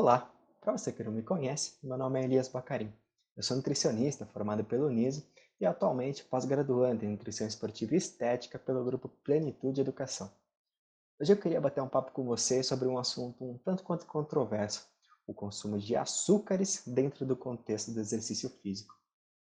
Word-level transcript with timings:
Olá! 0.00 0.32
Para 0.60 0.78
você 0.78 0.92
que 0.92 1.02
não 1.02 1.10
me 1.10 1.24
conhece, 1.24 1.72
meu 1.82 1.98
nome 1.98 2.20
é 2.20 2.22
Elias 2.22 2.46
Bacarim. 2.46 2.94
Eu 3.36 3.42
sou 3.42 3.56
nutricionista 3.56 4.24
formado 4.26 4.62
pelo 4.62 4.86
Uniso 4.86 5.26
e 5.60 5.66
atualmente 5.66 6.22
pós-graduando 6.22 7.04
em 7.04 7.08
Nutrição 7.08 7.48
Esportiva 7.48 7.94
e 7.94 7.96
Estética 7.96 8.60
pelo 8.60 8.84
grupo 8.84 9.08
Plenitude 9.08 9.80
Educação. 9.80 10.30
Hoje 11.20 11.32
eu 11.32 11.36
queria 11.36 11.60
bater 11.60 11.80
um 11.80 11.88
papo 11.88 12.12
com 12.12 12.24
você 12.24 12.62
sobre 12.62 12.86
um 12.86 12.96
assunto 12.96 13.44
um 13.44 13.58
tanto 13.58 13.82
quanto 13.82 14.06
controverso, 14.06 14.86
o 15.26 15.34
consumo 15.34 15.76
de 15.80 15.96
açúcares 15.96 16.84
dentro 16.86 17.26
do 17.26 17.34
contexto 17.34 17.90
do 17.90 17.98
exercício 17.98 18.48
físico. 18.48 18.94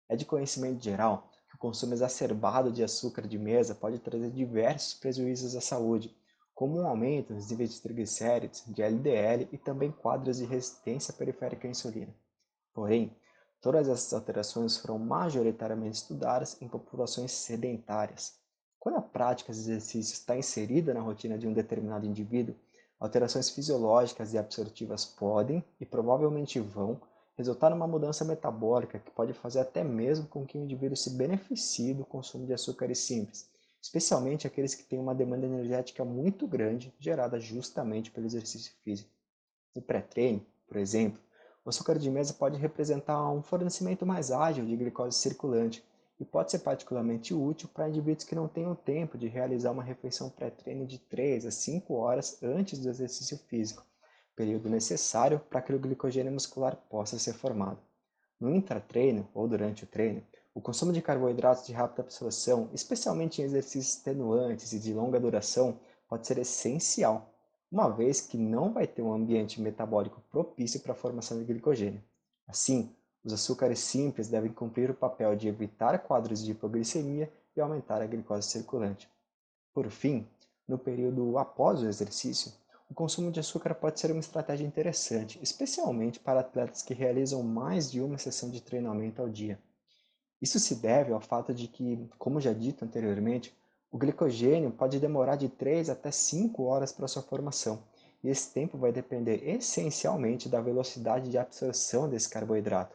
É 0.09 0.17
de 0.17 0.25
conhecimento 0.25 0.83
geral 0.83 1.31
que 1.47 1.55
o 1.55 1.57
consumo 1.57 1.93
exacerbado 1.93 2.69
de 2.69 2.83
açúcar 2.83 3.25
de 3.29 3.37
mesa 3.37 3.73
pode 3.73 3.97
trazer 3.97 4.29
diversos 4.29 4.95
prejuízos 4.95 5.55
à 5.55 5.61
saúde, 5.61 6.13
como 6.53 6.79
um 6.79 6.87
aumento 6.87 7.33
nos 7.33 7.49
níveis 7.49 7.73
de 7.73 7.81
triglicéridos, 7.81 8.63
de 8.67 8.81
LDL 8.81 9.49
e 9.51 9.57
também 9.57 9.91
quadros 9.91 10.37
de 10.37 10.45
resistência 10.45 11.13
periférica 11.13 11.67
à 11.67 11.71
insulina. 11.71 12.13
Porém, 12.73 13.15
todas 13.61 13.87
essas 13.87 14.13
alterações 14.13 14.77
foram 14.77 14.99
majoritariamente 14.99 15.97
estudadas 15.97 16.61
em 16.61 16.67
populações 16.67 17.31
sedentárias. 17.31 18.35
Quando 18.79 18.97
a 18.97 19.01
prática 19.01 19.51
de 19.51 19.59
exercício 19.59 20.13
está 20.13 20.37
inserida 20.37 20.93
na 20.93 20.99
rotina 20.99 21.37
de 21.37 21.47
um 21.47 21.53
determinado 21.53 22.05
indivíduo, 22.05 22.55
alterações 22.99 23.49
fisiológicas 23.49 24.33
e 24.33 24.37
absortivas 24.37 25.05
podem 25.05 25.63
e 25.79 25.85
provavelmente 25.85 26.59
vão 26.59 27.01
resultar 27.35 27.69
numa 27.69 27.87
mudança 27.87 28.23
metabólica 28.23 28.99
que 28.99 29.11
pode 29.11 29.33
fazer 29.33 29.59
até 29.59 29.83
mesmo 29.83 30.27
com 30.27 30.45
que 30.45 30.57
o 30.57 30.61
indivíduo 30.61 30.95
se 30.95 31.09
beneficie 31.11 31.93
do 31.93 32.05
consumo 32.05 32.45
de 32.45 32.53
açúcares 32.53 32.99
simples, 32.99 33.49
especialmente 33.83 34.47
aqueles 34.47 34.73
que 34.73 34.85
têm 34.85 34.97
uma 34.97 35.13
demanda 35.13 35.45
energética 35.45 36.05
muito 36.05 36.47
grande 36.47 36.93
gerada 36.97 37.37
justamente 37.37 38.09
pelo 38.09 38.25
exercício 38.25 38.71
físico. 38.81 39.11
No 39.75 39.81
pré-treino, 39.81 40.45
por 40.65 40.77
exemplo, 40.77 41.21
o 41.65 41.69
açúcar 41.69 41.99
de 41.99 42.09
mesa 42.09 42.33
pode 42.33 42.57
representar 42.57 43.29
um 43.29 43.43
fornecimento 43.43 44.05
mais 44.05 44.31
ágil 44.31 44.65
de 44.65 44.77
glicose 44.77 45.17
circulante 45.17 45.83
e 46.17 46.23
pode 46.23 46.51
ser 46.51 46.59
particularmente 46.59 47.33
útil 47.33 47.67
para 47.73 47.89
indivíduos 47.89 48.23
que 48.23 48.35
não 48.35 48.47
tenham 48.47 48.73
tempo 48.73 49.17
de 49.17 49.27
realizar 49.27 49.71
uma 49.71 49.83
refeição 49.83 50.29
pré-treino 50.29 50.85
de 50.85 50.97
3 50.97 51.45
a 51.45 51.51
5 51.51 51.93
horas 51.93 52.41
antes 52.41 52.79
do 52.79 52.89
exercício 52.89 53.37
físico, 53.49 53.85
período 54.33 54.69
necessário 54.69 55.39
para 55.39 55.61
que 55.61 55.73
o 55.73 55.79
glicogênio 55.79 56.31
muscular 56.31 56.77
possa 56.89 57.19
ser 57.19 57.33
formado. 57.33 57.79
No 58.39 58.49
intratreino 58.55 59.27
ou 59.33 59.45
durante 59.45 59.83
o 59.83 59.87
treino, 59.87 60.23
o 60.55 60.61
consumo 60.61 60.93
de 60.93 61.01
carboidratos 61.01 61.65
de 61.65 61.73
rápida 61.73 62.03
absorção, 62.03 62.69
especialmente 62.73 63.41
em 63.41 63.45
exercícios 63.45 63.95
extenuantes 63.95 64.71
e 64.71 64.79
de 64.79 64.93
longa 64.93 65.19
duração, 65.19 65.79
pode 66.07 66.27
ser 66.27 66.37
essencial, 66.37 67.33
uma 67.71 67.89
vez 67.89 68.21
que 68.21 68.37
não 68.37 68.71
vai 68.71 68.85
ter 68.85 69.01
um 69.01 69.11
ambiente 69.11 69.59
metabólico 69.59 70.21
propício 70.29 70.79
para 70.79 70.91
a 70.91 70.95
formação 70.95 71.39
de 71.39 71.45
glicogênio. 71.45 72.03
Assim, 72.47 72.95
os 73.23 73.33
açúcares 73.33 73.79
simples 73.79 74.27
devem 74.27 74.51
cumprir 74.51 74.91
o 74.91 74.93
papel 74.93 75.35
de 75.35 75.47
evitar 75.47 75.97
quadros 75.99 76.43
de 76.43 76.51
hipoglicemia 76.51 77.31
e 77.55 77.61
aumentar 77.61 78.01
a 78.01 78.05
glicose 78.05 78.49
circulante. 78.49 79.09
Por 79.73 79.89
fim, 79.89 80.27
no 80.67 80.77
período 80.77 81.37
após 81.39 81.81
o 81.81 81.87
exercício, 81.87 82.53
o 82.87 82.93
consumo 82.93 83.31
de 83.31 83.39
açúcar 83.39 83.73
pode 83.73 83.99
ser 83.99 84.11
uma 84.11 84.19
estratégia 84.19 84.67
interessante, 84.67 85.39
especialmente 85.41 86.19
para 86.19 86.41
atletas 86.41 86.83
que 86.83 86.93
realizam 86.93 87.41
mais 87.41 87.89
de 87.89 87.99
uma 87.99 88.19
sessão 88.19 88.51
de 88.51 88.61
treinamento 88.61 89.19
ao 89.19 89.27
dia. 89.27 89.57
Isso 90.43 90.59
se 90.59 90.75
deve 90.75 91.13
ao 91.13 91.21
fato 91.21 91.53
de 91.53 91.69
que, 91.69 92.05
como 92.19 92.41
já 92.41 92.51
dito 92.51 92.83
anteriormente, 92.83 93.55
o 93.89 93.97
glicogênio 93.97 94.71
pode 94.71 94.99
demorar 94.99 95.37
de 95.37 95.47
3 95.47 95.89
até 95.89 96.11
5 96.11 96.63
horas 96.63 96.91
para 96.91 97.07
sua 97.07 97.21
formação, 97.21 97.81
e 98.21 98.27
esse 98.27 98.51
tempo 98.51 98.77
vai 98.77 98.91
depender 98.91 99.47
essencialmente 99.47 100.49
da 100.49 100.59
velocidade 100.59 101.31
de 101.31 101.37
absorção 101.37 102.09
desse 102.09 102.27
carboidrato. 102.29 102.93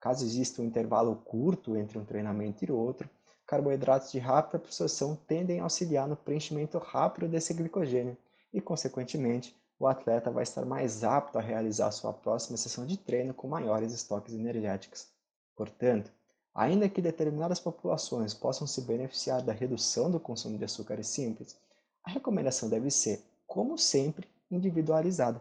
Caso 0.00 0.24
exista 0.24 0.62
um 0.62 0.64
intervalo 0.64 1.14
curto 1.26 1.76
entre 1.76 1.98
um 1.98 2.06
treinamento 2.06 2.64
e 2.64 2.72
outro, 2.72 3.06
carboidratos 3.46 4.10
de 4.10 4.18
rápida 4.18 4.56
absorção 4.56 5.14
tendem 5.14 5.60
a 5.60 5.64
auxiliar 5.64 6.08
no 6.08 6.16
preenchimento 6.16 6.78
rápido 6.78 7.28
desse 7.28 7.52
glicogênio, 7.52 8.16
e, 8.50 8.62
consequentemente, 8.62 9.54
o 9.78 9.86
atleta 9.86 10.30
vai 10.30 10.42
estar 10.42 10.64
mais 10.64 11.04
apto 11.04 11.36
a 11.38 11.42
realizar 11.42 11.90
sua 11.90 12.14
próxima 12.14 12.56
sessão 12.56 12.86
de 12.86 12.96
treino 12.96 13.34
com 13.34 13.46
maiores 13.46 13.92
estoques 13.92 14.32
energéticos. 14.32 15.06
Portanto, 15.54 16.10
ainda 16.58 16.88
que 16.88 17.00
determinadas 17.00 17.60
populações 17.60 18.34
possam 18.34 18.66
se 18.66 18.80
beneficiar 18.80 19.40
da 19.40 19.52
redução 19.52 20.10
do 20.10 20.18
consumo 20.18 20.58
de 20.58 20.64
açúcares 20.64 21.06
simples, 21.06 21.56
a 22.02 22.10
recomendação 22.10 22.68
deve 22.68 22.90
ser, 22.90 23.22
como 23.46 23.78
sempre, 23.78 24.26
individualizada. 24.50 25.40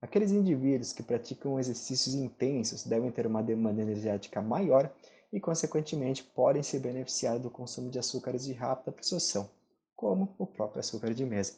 Aqueles 0.00 0.32
indivíduos 0.32 0.94
que 0.94 1.02
praticam 1.02 1.60
exercícios 1.60 2.14
intensos 2.14 2.84
devem 2.84 3.10
ter 3.10 3.26
uma 3.26 3.42
demanda 3.42 3.82
energética 3.82 4.40
maior 4.40 4.90
e, 5.30 5.38
consequentemente, 5.38 6.24
podem 6.24 6.62
se 6.62 6.78
beneficiar 6.78 7.38
do 7.38 7.50
consumo 7.50 7.90
de 7.90 7.98
açúcares 7.98 8.46
de 8.46 8.54
rápida 8.54 8.92
absorção, 8.92 9.50
como 9.94 10.34
o 10.38 10.46
próprio 10.46 10.80
açúcar 10.80 11.12
de 11.12 11.26
mesa. 11.26 11.52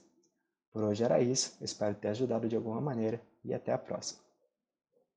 Por 0.72 0.82
hoje 0.82 1.04
era 1.04 1.22
isso, 1.22 1.56
espero 1.60 1.94
ter 1.94 2.08
ajudado 2.08 2.48
de 2.48 2.56
alguma 2.56 2.80
maneira 2.80 3.22
e 3.44 3.54
até 3.54 3.72
a 3.72 3.78
próxima. 3.78 4.27